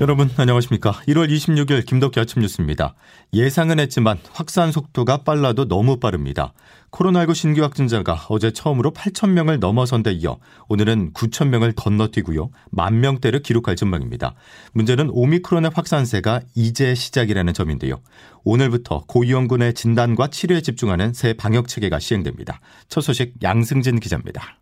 [0.00, 0.92] 여러분 안녕하십니까.
[1.08, 2.94] 1월 26일 김덕기 아침 뉴스입니다.
[3.34, 6.54] 예상은 했지만 확산 속도가 빨라도 너무 빠릅니다.
[6.90, 10.38] 코로나19 신규 확진자가 어제 처음으로 8천 명을 넘어선 데 이어
[10.68, 12.50] 오늘은 9천 명을 건너뛰고요.
[12.70, 14.36] 만 명대를 기록할 전망입니다.
[14.72, 18.00] 문제는 오미크론의 확산세가 이제 시작이라는 점인데요.
[18.44, 22.62] 오늘부터 고위험군의 진단과 치료에 집중하는 새 방역 체계가 시행됩니다.
[22.88, 24.60] 첫 소식 양승진 기자입니다.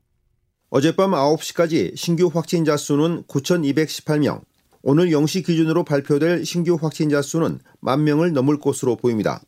[0.70, 4.42] 어젯밤 9시까지 신규 확진자 수는 9,218명,
[4.82, 9.40] 오늘 0시 기준으로 발표될 신규 확진자 수는 만 명을 넘을 것으로 보입니다.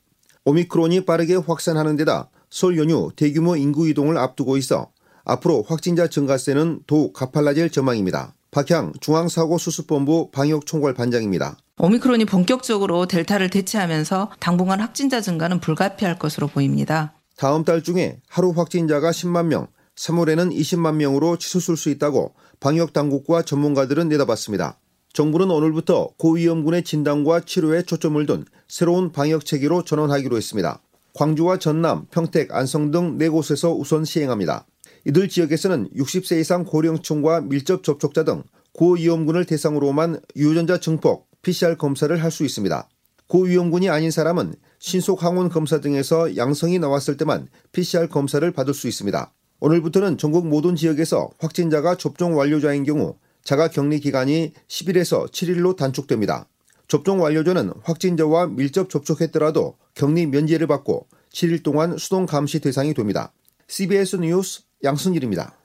[0.45, 4.91] 오미크론이 빠르게 확산하는 데다 설 연휴 대규모 인구 이동을 앞두고 있어
[5.25, 8.35] 앞으로 확진자 증가세는 더욱 가팔라질 전망입니다.
[8.51, 11.57] 박향 중앙사고수습본부 방역총괄 반장입니다.
[11.79, 17.15] 오미크론이 본격적으로 델타를 대체하면서 당분간 확진자 증가는 불가피할 것으로 보입니다.
[17.37, 23.43] 다음 달 중에 하루 확진자가 10만 명, 3월에는 20만 명으로 치솟을 수 있다고 방역 당국과
[23.43, 24.79] 전문가들은 내다봤습니다.
[25.13, 30.81] 정부는 오늘부터 고위험군의 진단과 치료에 초점을 둔 새로운 방역 체계로 전환하기로 했습니다.
[31.15, 34.67] 광주와 전남, 평택, 안성 등 네 곳에서 우선 시행합니다.
[35.05, 42.31] 이들 지역에서는 60세 이상 고령층과 밀접 접촉자 등 고위험군을 대상으로만 유전자 증폭, PCR 검사를 할
[42.31, 42.89] 수 있습니다.
[43.27, 49.33] 고위험군이 아닌 사람은 신속 항원 검사 등에서 양성이 나왔을 때만 PCR 검사를 받을 수 있습니다.
[49.59, 53.17] 오늘부터는 전국 모든 지역에서 확진자가 접종 완료자인 경우
[53.51, 56.47] 자가 격리 기간이 10일에서 7일로 단축됩니다.
[56.87, 63.33] 접종 완료자는 확진자와 밀접 접촉했더라도 격리 면제를 받고 7일 동안 수동 감시 대상이 됩니다.
[63.67, 65.60] CBS 뉴스 양승일입니다.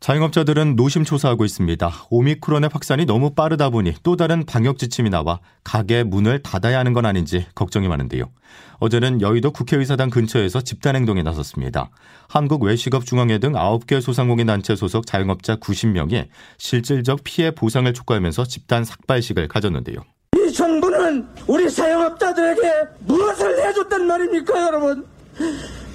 [0.00, 1.92] 자영업자들은 노심초사하고 있습니다.
[2.08, 7.04] 오미크론의 확산이 너무 빠르다 보니 또 다른 방역 지침이 나와 가게 문을 닫아야 하는 건
[7.04, 8.30] 아닌지 걱정이 많은데요.
[8.78, 11.90] 어제는 여의도 국회의사당 근처에서 집단 행동에 나섰습니다.
[12.28, 19.98] 한국외식업중앙회 등 9개 소상공인 단체 소속 자영업자 90명이 실질적 피해 보상을 촉구하면서 집단 삭발식을 가졌는데요.
[20.34, 22.62] 이 정부는 우리 사용업자들에게
[23.00, 25.06] 무엇을 해줬단 말입니까, 여러분?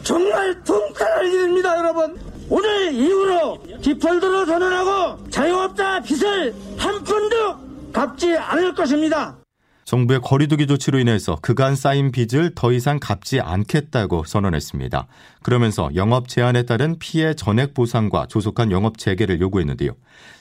[0.04, 2.25] 정말 통탄할 일입니다, 여러분.
[2.50, 9.38] 오늘 이후로 디폴더로 선언하고 자영업자 빚을 한 푼도 갚지 않을 것입니다.
[9.86, 15.08] 정부의 거리두기 조치로 인해서 그간 쌓인 빚을 더 이상 갚지 않겠다고 선언했습니다.
[15.44, 19.92] 그러면서 영업 제한에 따른 피해 전액 보상과 조속한 영업 재개를 요구했는데요.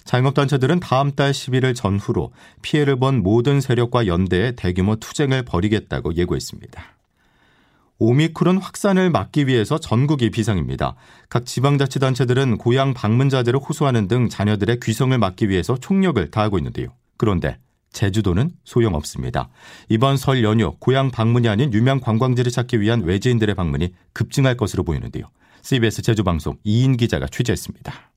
[0.05, 2.33] 자영업단체들은 다음 달 11일 전후로
[2.63, 6.83] 피해를 본 모든 세력과 연대해 대규모 투쟁을 벌이겠다고 예고했습니다.
[7.99, 10.97] 오미크론 확산을 막기 위해서 전국이 비상입니다.
[11.29, 16.89] 각 지방자치단체들은 고향 방문자들을 호소하는 등 자녀들의 귀성을 막기 위해서 총력을 다하고 있는데요.
[17.17, 17.59] 그런데
[17.93, 19.49] 제주도는 소용없습니다.
[19.89, 25.31] 이번 설 연휴 고향 방문이 아닌 유명 관광지를 찾기 위한 외지인들의 방문이 급증할 것으로 보이는데요.
[25.63, 28.11] CBS 제주방송 이인 기자가 취재했습니다.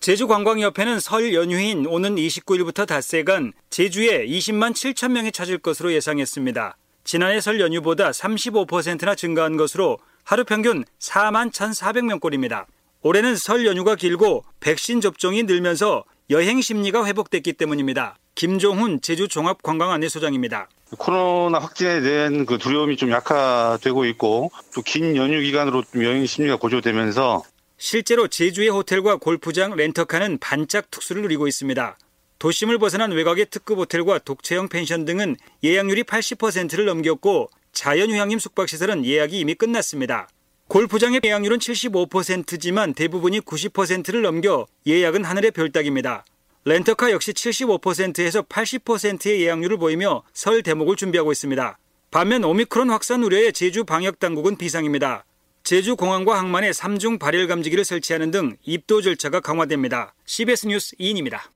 [0.00, 6.76] 제주관광협회는 설 연휴인 오는 29일부터 닷새간 제주에 20만 7천 명이 찾을 것으로 예상했습니다.
[7.04, 12.64] 지난해 설 연휴보다 35%나 증가한 것으로 하루 평균 4만 1,400명꼴입니다.
[13.02, 18.16] 올해는 설 연휴가 길고 백신 접종이 늘면서 여행 심리가 회복됐기 때문입니다.
[18.34, 20.68] 김종훈 제주 종합관광안내 소장입니다.
[20.96, 27.42] 코로나 확진에 대한 그 두려움이 좀 약화되고 있고 또 긴 연휴 기간으로 여행 심리가 고조되면서
[27.76, 31.98] 실제로 제주의 호텔과 골프장, 렌터카는 반짝 특수를 누리고 있습니다.
[32.44, 39.54] 도심을 벗어난 외곽의 특급 호텔과 독채형 펜션 등은 예약률이 80%를 넘겼고 자연휴양림 숙박시설은 예약이 이미
[39.54, 40.28] 끝났습니다.
[40.68, 46.26] 골프장의 예약률은 75%지만 대부분이 90%를 넘겨 예약은 하늘의 별따기입니다.
[46.66, 51.78] 렌터카 역시 75%에서 80%의 예약률을 보이며 설 대목을 준비하고 있습니다.
[52.10, 55.24] 반면 오미크론 확산 우려에 제주 방역 당국은 비상입니다.
[55.62, 60.14] 제주 공항과 항만에 3중 발열 감지기를 설치하는 등 입도 절차가 강화됩니다.
[60.26, 61.50] CBS 뉴스 이인입니다.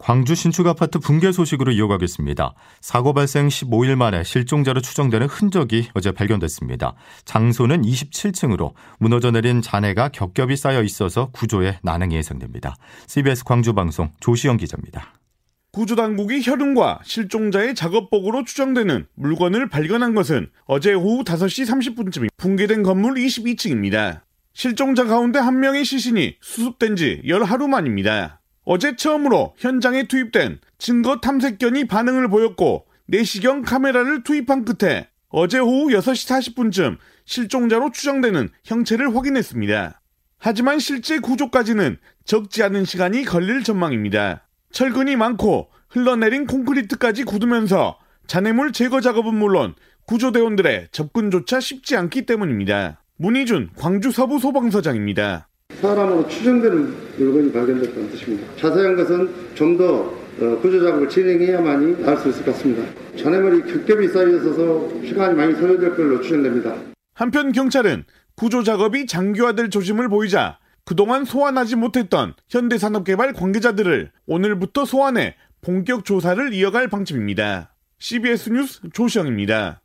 [0.00, 2.54] 광주 신축 아파트 붕괴 소식으로 이어가겠습니다.
[2.80, 6.94] 사고 발생 15일 만에 실종자로 추정되는 흔적이 어제 발견됐습니다.
[7.26, 12.76] 장소는 27층으로 무너져 내린 잔해가 겹겹이 쌓여 있어서 구조에 난항이 예상됩니다.
[13.08, 15.12] CBS 광주 방송 조시영 기자입니다.
[15.70, 23.14] 구조 당국이 혈흔과 실종자의 작업복으로 추정되는 물건을 발견한 것은 어제 오후 5시 30분쯤 붕괴된 건물
[23.16, 24.22] 22층입니다.
[24.54, 28.39] 실종자 가운데 한 명의 시신이 수습된 지 열하루 만입니다.
[28.72, 36.54] 어제 처음으로 현장에 투입된 증거 탐색견이 반응을 보였고 내시경 카메라를 투입한 끝에 어제 오후 6시
[36.54, 40.00] 40분쯤 실종자로 추정되는 형체를 확인했습니다.
[40.38, 44.46] 하지만 실제 구조까지는 적지 않은 시간이 걸릴 전망입니다.
[44.70, 49.74] 철근이 많고 흘러내린 콘크리트까지 굳으면서 잔해물 제거 작업은 물론
[50.06, 53.02] 구조대원들의 접근조차 쉽지 않기 때문입니다.
[53.16, 55.49] 문희준 광주 서부 소방서장입니다.
[55.80, 58.46] 사람으로 추정되는 물건이 발견됐다는 뜻입니다.
[58.56, 62.82] 자세한 것은 좀더 어, 구조 작업을 진행해야만이 알 수 있을 것 같습니다.
[63.16, 66.74] 잔해물이 겹겹이 쌓여 있어서 시간이 많이 소요될 걸로 추정됩니다.
[67.14, 68.04] 한편 경찰은
[68.36, 76.88] 구조 작업이 장기화될 조짐을 보이자 그동안 소환하지 못했던 현대산업개발 관계자들을 오늘부터 소환해 본격 조사를 이어갈
[76.88, 77.74] 방침입니다.
[77.98, 79.82] CBS 뉴스 조시영입니다.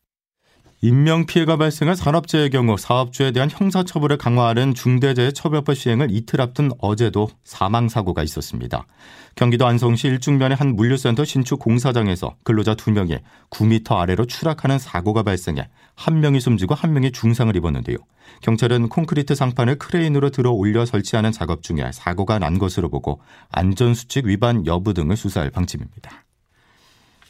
[0.86, 8.86] 인명피해가 발생한 산업재해의 경우 사업주에 대한 형사처벌을 강화하는 중대재해처벌법 시행을 이틀 앞둔 어제도 사망사고가 있었습니다.
[9.34, 16.20] 경기도 안성시 일중면의 한 물류센터 신축 공사장에서 근로자 2명이 9m 아래로 추락하는 사고가 발생해 한
[16.20, 17.98] 명이 숨지고 한 명이 중상을 입었는데요.
[18.42, 24.68] 경찰은 콘크리트 상판을 크레인으로 들어 올려 설치하는 작업 중에 사고가 난 것으로 보고 안전수칙 위반
[24.68, 26.25] 여부 등을 수사할 방침입니다.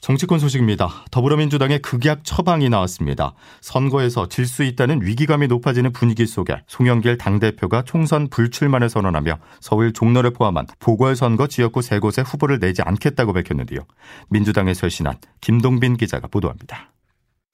[0.05, 0.87] 정치권 소식입니다.
[1.09, 3.33] 더불어민주당의 극약 처방이 나왔습니다.
[3.61, 10.29] 선거에서 질 수 있다는 위기감이 높아지는 분위기 속에 송영길 당대표가 총선 불출마를 선언하며 서울 종로를
[10.29, 13.79] 포함한 보궐선거 지역구 세 곳에 후보를 내지 않겠다고 밝혔는데요.
[14.29, 16.91] 민주당의 쇄신한 김동빈 기자가 보도합니다.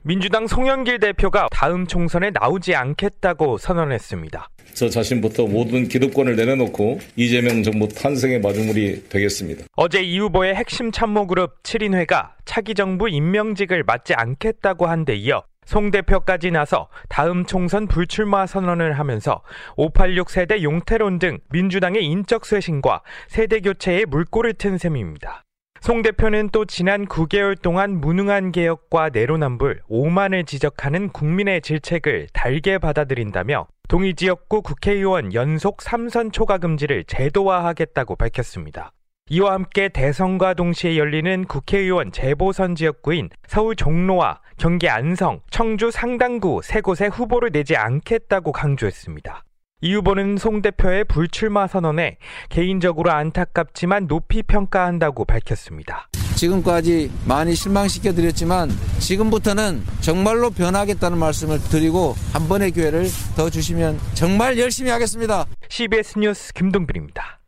[0.03, 4.49] 민주당 송영길 대표가 다음 총선에 나오지 않겠다고 선언했습니다.
[4.73, 9.65] 저 자신부터 모든 기득권을 내려놓고 이재명 정부 탄생의 마중물이 되겠습니다.
[9.75, 15.91] 어제 이 후보의 핵심 참모그룹 7인회가 차기 정부 임명직을 맡지 않겠다고 한 데 이어 송
[15.91, 19.41] 대표까지 나서 다음 총선 불출마 선언을 하면서
[19.77, 25.43] 586 세대 용태론 등 민주당의 인적 쇄신과 세대 교체에 물꼬를 튼 셈입니다.
[25.81, 33.65] 송 대표는 또 지난 9개월 동안 무능한 개혁과 내로남불, 오만을 지적하는 국민의 질책을 달게 받아들인다며
[33.89, 38.91] 동의 지역구 국회의원 연속 3선 초과 금지를 제도화하겠다고 밝혔습니다.
[39.31, 46.81] 이와 함께 대선과 동시에 열리는 국회의원 재보선 지역구인 서울 종로와 경기 안성, 청주 상당구 세
[46.81, 49.45] 곳에 후보를 내지 않겠다고 강조했습니다.
[49.81, 52.17] 이 후보는 송 대표의 불출마 선언에
[52.49, 56.07] 개인적으로 안타깝지만 높이 평가한다고 밝혔습니다.
[56.35, 58.69] 지금까지 많이 실망시켜 드렸지만
[58.99, 65.45] 지금부터는 정말로 변하겠다는 말씀을 드리고 한 번의 기회를 더 주시면 정말 열심히 하겠습니다.
[65.69, 67.40] CBS 뉴스 김동빈입니다.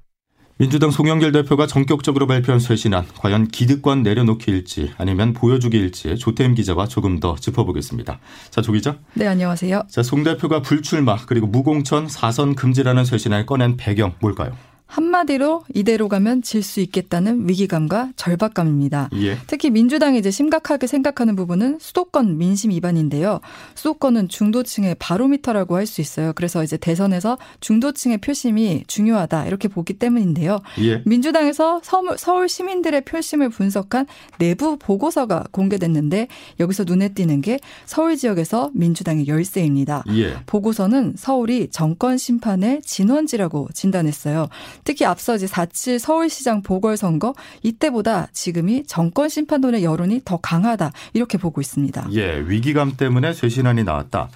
[0.58, 7.36] 민주당 송영길 대표가 전격적으로 발표한 쇄신안 과연 기득권 내려놓기일지 아니면 보여주기일지 조태임 기자와 조금 더
[7.36, 8.20] 짚어보겠습니다.
[8.52, 8.98] 자, 조 기자.
[9.16, 9.84] 네, 안녕하세요.
[9.90, 14.56] 자, 송 대표가 불출마 그리고 무공천 사선 금지라는 쇄신안을 꺼낸 배경 뭘까요?
[14.94, 19.10] 한마디로 이대로 가면 질 수 있겠다는 위기감과 절박감입니다.
[19.16, 19.38] 예.
[19.48, 23.42] 특히 민주당이 이제 심각하게 생각하는 부분은 수도권 민심 위반인데요.
[23.76, 26.32] 수도권은 중도층의 바로미터라고 할 수 있어요.
[26.34, 30.62] 그래서 이제 대선에서 중도층의 표심이 중요하다 이렇게 보기 때문인데요.
[30.80, 31.02] 예.
[31.06, 31.82] 민주당에서
[32.18, 34.06] 서울 시민들의 표심을 분석한
[34.40, 36.28] 내부 보고서가 공개됐는데
[36.62, 40.06] 여기서 눈에 띄는 게 서울 지역에서 민주당의 열세입니다.
[40.16, 40.38] 예.
[40.46, 44.48] 보고서는 서울이 정권 심판의 진원지라고 진단했어요.
[44.84, 51.62] 특히 앞서 이제 4.7 서울시장 보궐선거 이때보다 지금이 정권 심판론의 여론이 더 강하다 이렇게 보고
[51.62, 52.08] 있습니다.
[52.14, 54.30] 예, 위기감 때문에 쇄신안이 나왔다.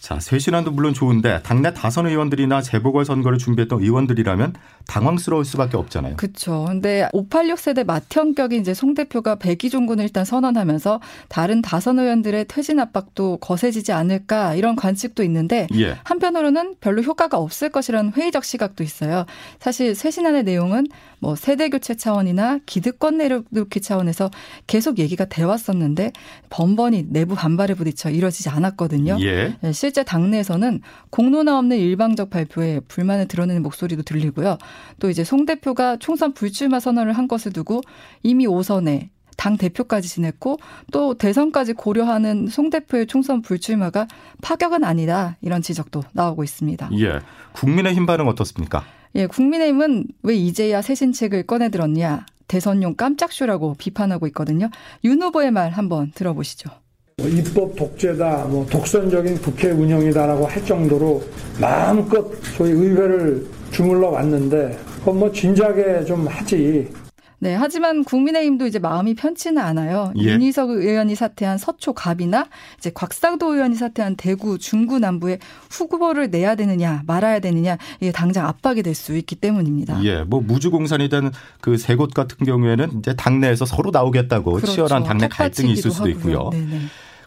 [0.00, 4.54] 자, 쇄신안도 물론 좋은데 당내 다선 의원들이나 재보궐 선거를 준비했던 의원들이라면
[4.90, 6.16] 당황스러울 수밖에 없잖아요.
[6.16, 6.64] 그렇죠.
[6.68, 13.36] 근데 586 세대 맏형격인 이제 송 대표가 백의종군을 일단 선언하면서 다른 다선 의원들의 퇴진 압박도
[13.36, 15.96] 거세지지 않을까 이런 관측도 있는데 예.
[16.02, 19.26] 한편으로는 별로 효과가 없을 것이라는 회의적 시각도 있어요.
[19.60, 20.88] 사실 쇄신안의 내용은
[21.20, 24.30] 뭐 세대 교체 차원이나 기득권 내려놓기 차원에서
[24.66, 26.12] 계속 얘기가 돼 왔었는데
[26.48, 29.18] 번번이 내부 반발에 부딪혀 이뤄지지 않았거든요.
[29.20, 29.54] 예.
[29.60, 30.80] 네, 실제 당내에서는
[31.10, 34.58] 공론화 없는 일방적 발표에 불만을 드러내는 목소리도 들리고요.
[34.98, 37.80] 또 이제 송 대표가 총선 불출마 선언을 한 것을 두고
[38.22, 40.58] 이미 오선에 당 대표까지 지냈고
[40.92, 44.06] 또 대선까지 고려하는 송 대표의 총선 불출마가
[44.42, 46.90] 파격은 아니다 이런 지적도 나오고 있습니다.
[46.98, 47.20] 예,
[47.52, 48.84] 국민의힘 반응 어떻습니까?
[49.14, 54.68] 예, 국민의힘은 왜 이제야 새 신책을 꺼내들었냐 대선용 깜짝쇼라고 비판하고 있거든요.
[55.04, 56.68] 윤 후보의 말 한번 들어보시죠.
[57.16, 61.22] 뭐 입법 독재다, 뭐 독선적인 국회 운영이다라고 할 정도로
[61.60, 66.88] 마음껏 소위 의회를 주물러 왔는데 그건 뭐 진작에 좀 하지.
[67.42, 70.12] 네, 하지만 국민의힘도 이제 마음이 편치는 않아요.
[70.18, 70.24] 예.
[70.24, 72.46] 윤희석 의원이 사퇴한 서초 갑이나
[72.76, 75.38] 이제 곽상도 의원이 사퇴한 대구 중구 남부에
[75.70, 80.04] 후보를 내야 되느냐 말아야 되느냐 이게 당장 압박이 될 수 있기 때문입니다.
[80.04, 81.30] 예, 뭐 무주공산이든
[81.62, 84.72] 그 세 곳 같은 경우에는 이제 당내에서 서로 나오겠다고 그렇죠.
[84.72, 86.16] 치열한 당내 갈등이 있을 수도 하고요.
[86.16, 86.50] 있고요.
[86.50, 86.80] 네네.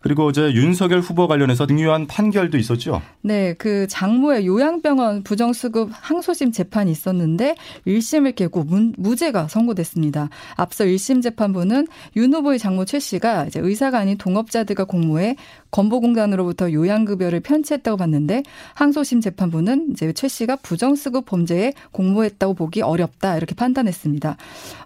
[0.03, 3.01] 그리고 어제 윤석열 후보 관련해서 중요한 판결도 있었죠.
[3.21, 7.55] 네, 그 장모의 요양병원 부정수급 항소심 재판이 있었는데
[7.87, 8.65] 1심을 깨고
[8.97, 10.29] 무죄가 선고됐습니다.
[10.55, 15.37] 앞서 1심 재판부는 윤 후보의 장모 최 씨가 이제 의사가 아닌 동업자들과 공모해
[15.71, 18.43] 건보공단으로부터 요양급여를 편취했다고 봤는데
[18.73, 24.35] 항소심 재판부는 이제 최 씨가 부정수급 범죄에 공모했다고 보기 어렵다 이렇게 판단했습니다.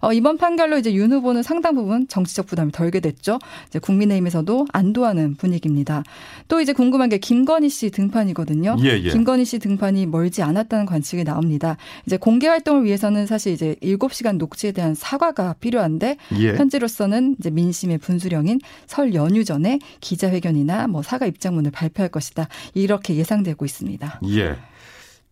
[0.01, 3.39] 어, 이번 판결로 이제 윤 후보는 상당 부분 정치적 부담이 덜게 됐죠.
[3.67, 6.03] 이제 국민의힘에서도 안도 하는 분위기입니다.
[6.47, 8.77] 또 이제 궁금한 게 김건희 씨 등판이거든요.
[8.83, 9.09] 예, 예.
[9.09, 11.77] 김건희 씨 등판이 멀지 않았다는 관측이 나옵니다.
[12.05, 16.55] 이제 공개 활동을 위해서는 사실 이제 7시간 녹취에 대한 사과가 필요한데 예.
[16.55, 22.47] 현재로서는 이제 민심의 분수령인 설 연휴 전에 기자회견이나 뭐 사과 입장문을 발표할 것이다.
[22.73, 24.21] 이렇게 예상되고 있습니다.
[24.29, 24.55] 예.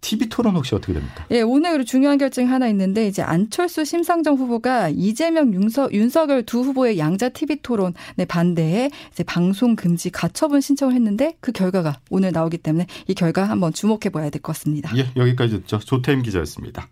[0.02, 1.26] TV 토론 혹시 어떻게 됩니까?
[1.32, 7.00] 예, 오늘 중요한 결정이 하나 있는데 이제 안철수 심상정 후보가 이재명 윤석, 윤석열 두 후보의
[7.00, 7.94] 양자 TV 토론에
[8.28, 13.74] 반대해 이제 방송 금지 가처분 신청을 했는데 그 결과가 오늘 나오기 때문에 이 결과 한번
[13.74, 14.92] 주목해 봐야 될 것 같습니다.
[14.96, 15.80] 예, 여기까지 듣죠.
[15.80, 16.88] 조태임 기자였습니다.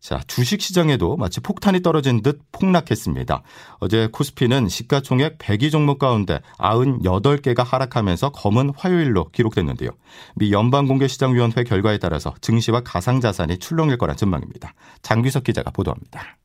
[0.00, 3.42] 자, 주식 시장에도 마치 폭탄이 떨어진 듯 폭락했습니다.
[3.78, 9.90] 어제 코스피는 시가총액 100위 종목 가운데 98개가 하락하면서 검은 화요일로 기록됐는데요.
[10.36, 14.74] 미 연방공개시장위원회 결과에 따라서 증시와 가상자산이 출렁일 거란 전망입니다.
[15.02, 16.38] 장규석 기자가 보도합니다.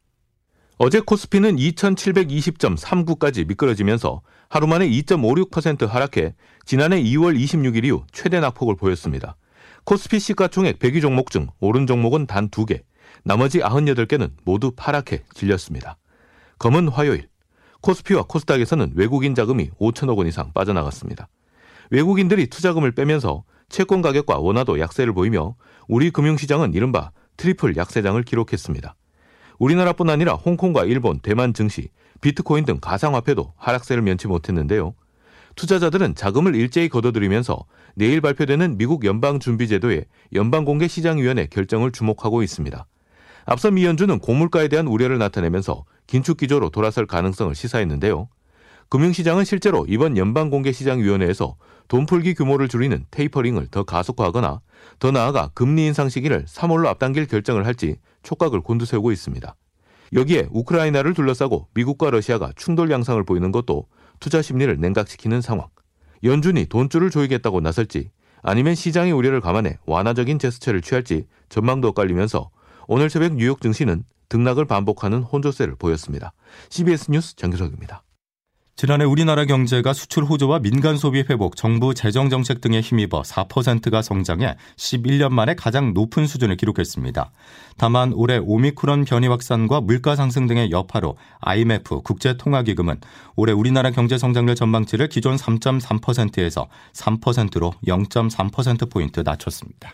[0.78, 6.34] 어제 코스피는 2720.39까지 미끄러지면서 하루 만에 2.56% 하락해
[6.66, 9.36] 지난해 2월 26일 이후 최대 낙폭을 보였습니다.
[9.84, 12.82] 코스피 시가총액 100위 종목 중 오른 종목은 단 2개,
[13.24, 15.98] 나머지 98개는 모두 파랗게 질렸습니다.
[16.60, 17.28] 검은 화요일
[17.82, 21.28] 코스피와 코스닥에서는 외국인 자금이 5천억 원 이상 빠져나갔습니다.
[21.90, 25.56] 외국인들이 투자금을 빼면서 채권 가격과 원화도 약세를 보이며
[25.88, 28.96] 우리 금융시장은 이른바 트리플 약세장을 기록했습니다.
[29.60, 31.90] 우리나라뿐 아니라 홍콩과 일본, 대만 증시,
[32.22, 34.94] 비트코인 등 가상화폐도 하락세를 면치 못했는데요.
[35.56, 37.66] 투자자들은 자금을 일제히 걷어들이면서
[37.96, 42.86] 내일 발표되는 미국 연방준비제도의 연방공개시장위원회 결정을 주목하고 있습니다.
[43.46, 48.28] 앞서 미 연준은 고물가에 대한 우려를 나타내면서 긴축 기조로 돌아설 가능성을 시사했는데요.
[48.90, 51.56] 금융시장은 실제로 이번 연방공개시장위원회에서
[51.88, 54.60] 돈 풀기 규모를 줄이는 테이퍼링을 더 가속화하거나
[55.00, 59.56] 더 나아가 금리 인상 시기를 3월로 앞당길 결정을 할지 촉각을 곤두세우고 있습니다.
[60.14, 63.88] 여기에 우크라이나를 둘러싸고 미국과 러시아가 충돌 양상을 보이는 것도
[64.20, 65.68] 투자 심리를 냉각시키는 상황.
[66.24, 68.12] 연준이 돈줄을 조이겠다고 나설지
[68.44, 72.50] 아니면 시장의 우려를 감안해 완화적인 제스처를 취할지 전망도 엇갈리면서
[72.94, 76.34] 오늘 새벽 뉴욕 증시는 등락을 반복하는 혼조세를 보였습니다.
[76.68, 78.04] CBS 뉴스 정규석입니다.
[78.76, 84.58] 지난해 우리나라 경제가 수출 호조와 민간 소비 회복, 정부 재정 정책 등에 힘입어 4%가 성장해
[84.76, 87.32] 11년 만에 가장 높은 수준을 기록했습니다.
[87.78, 93.00] 다만 올해 오미크론 변이 확산과 물가 상승 등의 여파로 IMF 국제통화기금은
[93.38, 99.94] 올해 우리나라 경제 성장률 전망치를 기존 3.3%에서 3%로 0.3% 포인트 낮췄습니다.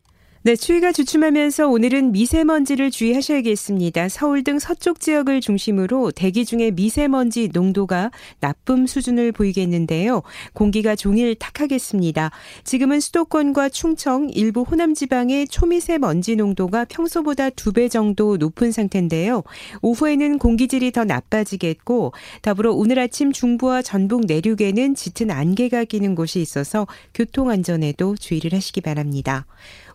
[0.43, 4.09] 네, 추위가 주춤하면서 오늘은 미세먼지를 주의하셔야겠습니다.
[4.09, 10.23] 서울 등 서쪽 지역을 중심으로 대기 중에 미세먼지 농도가 나쁨 수준을 보이겠는데요.
[10.53, 12.31] 공기가 종일 탁하겠습니다.
[12.63, 19.43] 지금은 수도권과 충청, 일부 호남 지방의 초미세먼지 농도가 평소보다 두 배 정도 높은 상태인데요.
[19.83, 26.87] 오후에는 공기질이 더 나빠지겠고 더불어 오늘 아침 중부와 전북 내륙에는 짙은 안개가 끼는 곳이 있어서
[27.13, 29.45] 교통 안전에도 주의를 하시기 바랍니다.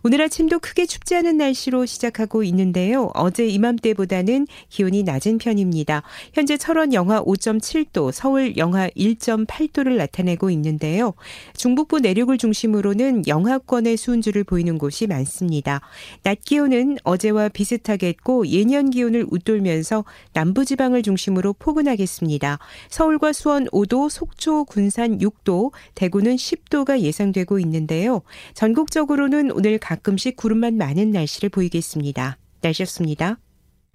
[0.03, 3.09] 오늘 아침도 크게 춥지 않은 날씨로 시작하고 있는데요.
[3.13, 6.03] 어제 이맘때보다는 기온이 낮은 편입니다.
[6.33, 11.13] 현재 철원 영하 5.7도, 서울 영하 1.8도를 나타내고 있는데요.
[11.55, 15.81] 중북부 내륙을 중심으로는 영하권의 수은주를 보이는 곳이 많습니다.
[16.23, 22.59] 낮 기온은 어제와 비슷하겠고 예년 기온을 웃돌면서 남부지방을 중심으로 포근하겠습니다.
[22.89, 28.21] 서울과 수원 5도, 속초, 군산 6도, 대구는 10도가 예상되고 있는데요.
[28.53, 32.37] 전국적으로는 오늘 가끔씩 구름만 많은 날씨를 보이겠습니다.
[32.61, 33.37] 날씨였습니다.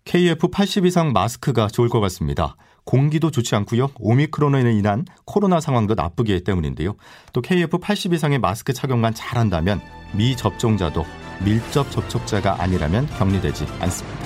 [0.06, 2.56] KF80 이상 마스크가 좋을 것 같습니다.
[2.84, 3.90] 공기도 좋지 않고요.
[4.00, 6.96] 오미크론으로 인한 코로나 상황도 나쁘기 때문인데요.
[7.34, 9.82] 또 KF80 이상의 마스크 착용만 잘한다면
[10.16, 11.04] 미접종자도
[11.44, 14.18] 밀접 접촉자가 아니라면 격리되지 않습니다.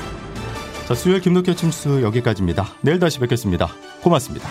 [0.87, 2.64] 자, 수요일 김덕현 침수 여기까지입니다.
[2.82, 3.66] 내일 다시 뵙겠습니다.
[4.02, 4.49] 고맙습니다.